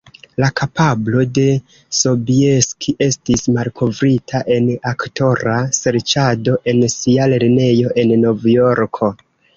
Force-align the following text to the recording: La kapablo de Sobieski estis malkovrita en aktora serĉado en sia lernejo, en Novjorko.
La 0.43 0.47
kapablo 0.59 1.25
de 1.37 1.43
Sobieski 1.97 2.95
estis 3.07 3.45
malkovrita 3.57 4.41
en 4.55 4.71
aktora 4.95 5.59
serĉado 5.81 6.57
en 6.73 6.81
sia 6.95 7.29
lernejo, 7.35 7.97
en 8.05 8.19
Novjorko. 8.27 9.13